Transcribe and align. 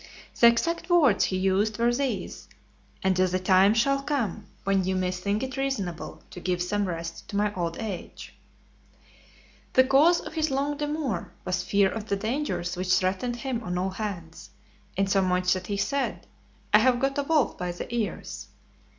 The 0.39 0.47
exact 0.47 0.89
words 0.89 1.25
he 1.25 1.37
used 1.37 1.77
were 1.77 1.93
these: 1.93 2.49
"Until 3.03 3.27
the 3.27 3.37
time 3.37 3.75
shall 3.75 4.01
come, 4.01 4.47
when 4.63 4.83
ye 4.83 4.95
may 4.95 5.11
think 5.11 5.43
it 5.43 5.57
reasonable 5.57 6.23
to 6.31 6.39
give 6.39 6.59
some 6.59 6.85
rest 6.87 7.27
to 7.29 7.35
my 7.35 7.53
old 7.53 7.77
age." 7.77 8.35
XXV. 9.05 9.73
The 9.73 9.83
cause 9.83 10.19
of 10.19 10.33
his 10.33 10.49
long 10.49 10.75
demur 10.77 11.31
was 11.45 11.61
fear 11.63 11.91
of 11.91 12.07
the 12.07 12.15
dangers 12.15 12.75
which 12.75 12.95
threatened 12.95 13.35
him 13.35 13.61
on 13.63 13.77
all 13.77 13.91
hands; 13.91 14.49
insomuch 14.97 15.53
that 15.53 15.67
he 15.67 15.77
said, 15.77 16.25
"I 16.73 16.79
have 16.79 16.99
got 16.99 17.19
a 17.19 17.23
wolf 17.23 17.55
by 17.55 17.71
the 17.71 17.93
ears." 17.93 18.47